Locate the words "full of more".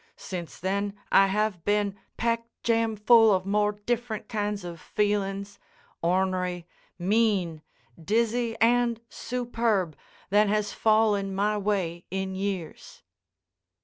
2.95-3.73